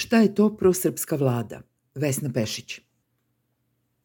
[0.00, 1.60] Šta je to prosrpska vlada?
[1.94, 2.80] Vesna Pešić.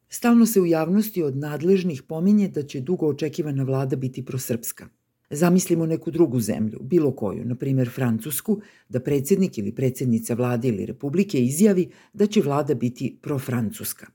[0.10, 4.88] Stalno se u javnosti od nadležnih pominje da će dugo očekivana vlada biti prosrpska.
[5.30, 8.58] Zamislimo neku drugu zemlju, bilo koju, na primjer Francusku,
[8.90, 14.08] da predsednik ili predsednica vlade ili republike izjavi da će vlada biti profrancuska.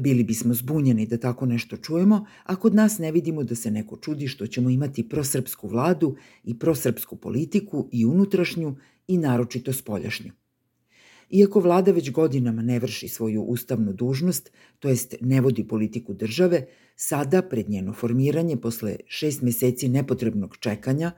[0.00, 3.96] Bili bismo zbunjeni da tako nešto čujemo, a kod nas ne vidimo da se neko
[3.96, 8.76] čudi što ćemo imati prosrpsku vladu i prosrpsku politiku i unutrašnju
[9.08, 10.32] i naročito spoljašnju.
[11.30, 16.66] Iako vlada već godinama ne vrši svoju ustavnu dužnost, to jest ne vodi politiku države,
[16.96, 21.12] sada pred njeno formiranje posle šest meseci nepotrebnog čekanja,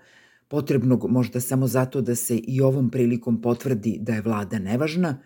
[0.49, 5.23] potrebnog možda samo zato da se i ovom prilikom potvrdi da je vlada nevažna,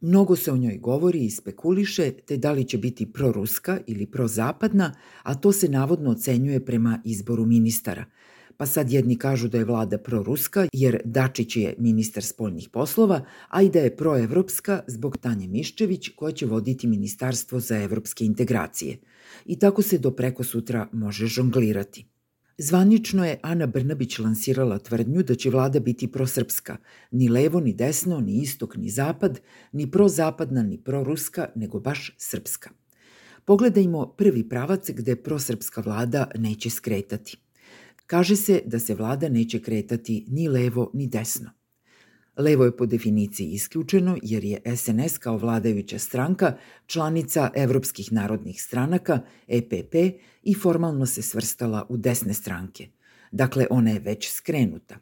[0.00, 4.94] Mnogo se o njoj govori i spekuliše te da li će biti proruska ili prozapadna,
[5.22, 8.04] a to se navodno ocenjuje prema izboru ministara.
[8.58, 13.62] Pa sad jedni kažu da je vlada proruska jer Dačić je ministar spoljnih poslova, a
[13.62, 18.98] i da je proevropska zbog Tanje Miščević koja će voditi Ministarstvo za evropske integracije.
[19.46, 22.06] I tako se do preko sutra može žonglirati.
[22.58, 26.76] Zvanično je Ana Brnabić lansirala tvrdnju da će vlada biti prosrpska,
[27.10, 29.40] ni levo, ni desno, ni istok, ni zapad,
[29.72, 32.70] ni prozapadna, ni proruska, nego baš srpska.
[33.44, 37.36] Pogledajmo prvi pravac gde prosrpska vlada neće skretati.
[38.08, 41.50] Kaže se da se vlada neće kretati ni levo ni desno.
[42.36, 49.20] Levo je po definiciji isključeno jer je SNS kao vladajuća stranka članica Evropskih narodnih stranaka,
[49.48, 49.94] EPP,
[50.42, 52.88] i formalno se svrstala u desne stranke.
[53.32, 54.96] Dakle, ona je već skrenuta.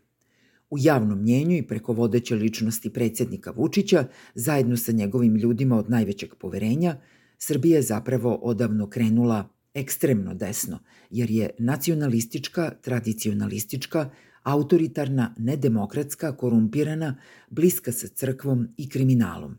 [0.71, 6.35] U javnom mnjenju i preko vodeće ličnosti predsednika Vučića, zajedno sa njegovim ljudima od najvećeg
[6.35, 7.01] poverenja,
[7.39, 10.79] Srbija je zapravo odavno krenula ekstremno desno,
[11.11, 14.11] jer je nacionalistička, tradicionalistička,
[14.43, 17.17] autoritarna, nedemokratska, korumpirana,
[17.51, 19.59] bliska sa crkvom i kriminalom.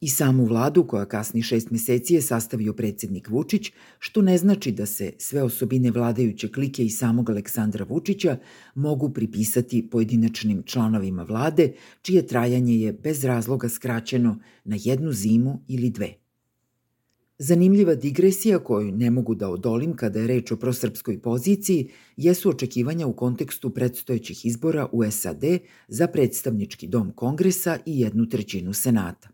[0.00, 4.86] I samu vladu, koja kasni šest meseci, je sastavio predsednik Vučić, što ne znači da
[4.86, 8.36] se sve osobine vladajuće klike i samog Aleksandra Vučića
[8.74, 11.72] mogu pripisati pojedinačnim članovima vlade,
[12.02, 16.25] čije trajanje je bez razloga skraćeno na jednu zimu ili dve.
[17.38, 23.06] Zanimljiva digresija koju ne mogu da odolim kada je reč o prosrpskoj poziciji jesu očekivanja
[23.06, 25.44] u kontekstu predstojećih izbora u SAD
[25.88, 29.28] za predstavnički dom kongresa i jednu trećinu senata.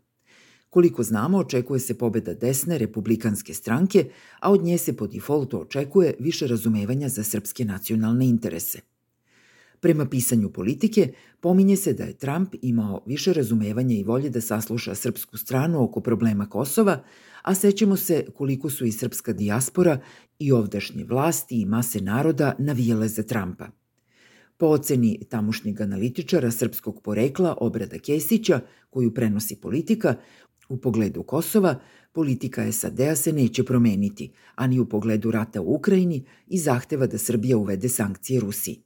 [0.69, 4.09] Koliko znamo, očekuje se pobeda desne republikanske stranke,
[4.39, 8.79] a od nje se po defaultu očekuje više razumevanja za srpske nacionalne interese–
[9.83, 14.95] Prema pisanju politike, pominje se da je Trump imao više razumevanja i volje da sasluša
[14.95, 17.03] srpsku stranu oko problema Kosova,
[17.41, 19.99] a sećemo se koliko su i srpska dijaspora
[20.39, 23.67] i ovdašnje vlasti i mase naroda navijele za Trumpa.
[24.57, 30.15] Po oceni tamošnjeg analitičara srpskog porekla Obrada Kesića, koju prenosi politika,
[30.69, 31.79] u pogledu Kosova,
[32.13, 37.57] politika SAD-a se neće promeniti, ani u pogledu rata u Ukrajini i zahteva da Srbija
[37.57, 38.83] uvede sankcije Rusiji.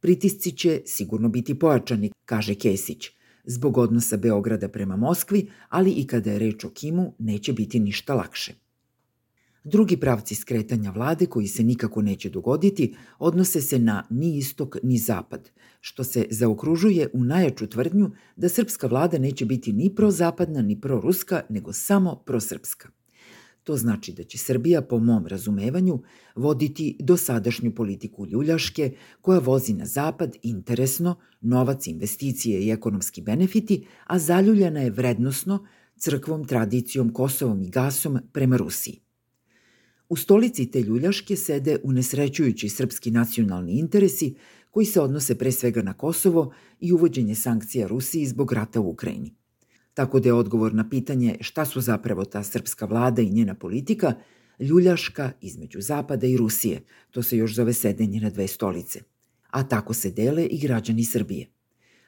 [0.00, 3.10] Pritisci će sigurno biti pojačani, kaže Kesić.
[3.44, 8.14] Zbog odnosa Beograda prema Moskvi, ali i kada je reč o Kimu, neće biti ništa
[8.14, 8.54] lakše.
[9.64, 14.98] Drugi pravci skretanja vlade koji se nikako neće dogoditi odnose se na ni istok ni
[14.98, 15.50] zapad,
[15.80, 21.42] što se zaokružuje u najjaču tvrdnju da srpska vlada neće biti ni prozapadna ni proruska,
[21.48, 22.88] nego samo prosrpska.
[23.68, 26.02] To znači da će Srbija, po mom razumevanju,
[26.34, 34.18] voditi dosadašnju politiku ljuljaške, koja vozi na zapad interesno, novac, investicije i ekonomski benefiti, a
[34.18, 39.00] zaljuljana je vrednosno crkvom, tradicijom, Kosovom i gasom prema Rusiji.
[40.08, 44.34] U stolici te ljuljaške sede unesrećujući srpski nacionalni interesi
[44.70, 49.37] koji se odnose pre svega na Kosovo i uvođenje sankcija Rusiji zbog rata u Ukrajini.
[49.98, 54.14] Tako da je odgovor na pitanje šta su zapravo ta srpska vlada i njena politika
[54.60, 56.82] ljuljaška između Zapada i Rusije.
[57.10, 59.00] To se još zove sedenje na dve stolice.
[59.50, 61.46] A tako se dele i građani Srbije.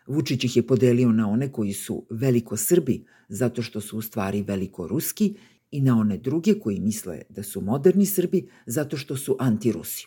[0.06, 4.42] Vučić ih je podelio na one koji su veliko Srbi zato što su u stvari
[4.42, 5.34] veliko Ruski
[5.71, 10.07] i na one druge koji misle da su moderni Srbi zato što su antirusi.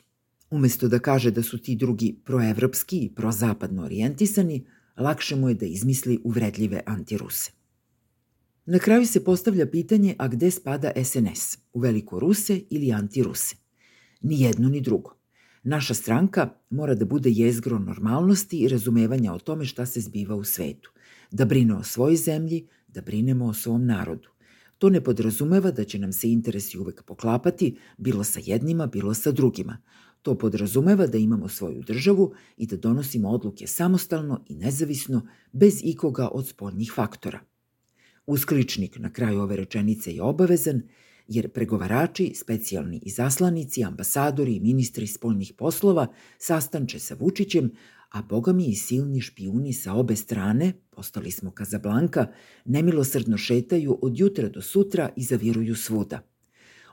[0.50, 4.64] Umesto da kaže da su ti drugi proevropski i prozapadno orijentisani,
[4.98, 7.63] lakše mu je da izmisli uvredljive antiruse.
[8.66, 13.56] Na kraju se postavlja pitanje a gde spada SNS, u veliko Ruse ili antiruse.
[14.22, 15.16] Ni jedno ni drugo.
[15.64, 20.44] Naša stranka mora da bude jezgro normalnosti i razumevanja o tome šta se zbiva u
[20.44, 20.92] svetu.
[21.32, 24.30] Da brine o svojoj zemlji, da brinemo o svom narodu.
[24.78, 29.32] To ne podrazumeva da će nam se interesi uvek poklapati, bilo sa jednima, bilo sa
[29.32, 29.78] drugima.
[30.22, 36.28] To podrazumeva da imamo svoju državu i da donosimo odluke samostalno i nezavisno, bez ikoga
[36.28, 37.40] od spoljnih faktora.
[38.26, 40.82] Uskličnik na kraju ove rečenice je obavezan,
[41.28, 47.72] jer pregovarači, specijalni izaslanici, ambasadori i ministri spoljnih poslova sastanče sa Vučićem,
[48.12, 52.28] a boga mi i silni špijuni sa obe strane, postali smo Kazablanka,
[52.66, 56.20] nemilosrdno šetaju od jutra do sutra i zaviruju svuda–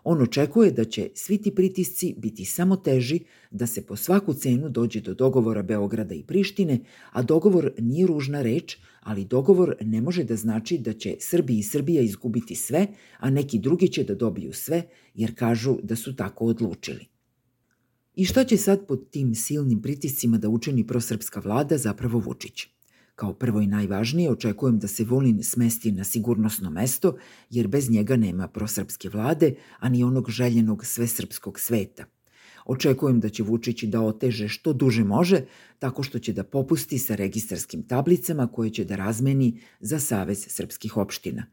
[0.04, 3.20] On očekuje da će svi ti pritisci biti samo teži,
[3.50, 6.80] da se po svaku cenu dođe do dogovora Beograda i Prištine,
[7.12, 11.62] a dogovor nije ružna reč, ali dogovor ne može da znači da će Srbi i
[11.62, 12.86] Srbija izgubiti sve,
[13.18, 14.82] a neki drugi će da dobiju sve,
[15.14, 17.06] jer kažu da su tako odlučili.
[18.14, 22.66] I šta će sad pod tim silnim pritiscima da učini prosrpska vlada zapravo Vučić?
[23.20, 27.16] Kao prvo i najvažnije, očekujem da se Vulin smesti na sigurnosno mesto,
[27.50, 32.04] jer bez njega nema prosrpske vlade, a ni onog željenog svesrpskog sveta.
[32.66, 35.42] Očekujem da će Vučić da oteže što duže može,
[35.78, 40.96] tako što će da popusti sa registarskim tablicama koje će da razmeni za Savez srpskih
[40.96, 41.46] opština.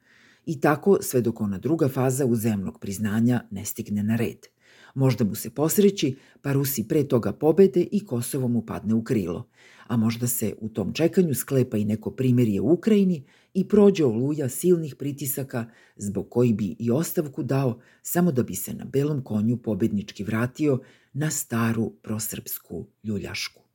[0.46, 4.48] I tako sve dok ona druga faza uzemnog priznanja ne stigne na red–
[4.98, 9.50] Možda mu se posreći, pa Rusi pre toga pobede i Kosovo mu padne u krilo.
[9.88, 13.24] A možda se u tom čekanju sklepa i neko primirje u Ukrajini
[13.54, 15.66] i prođe oluja silnih pritisaka
[15.98, 20.80] zbog koji bi i ostavku dao samo da bi se na belom konju pobednički vratio
[21.14, 23.67] na staru prosrpsku ljuljašku.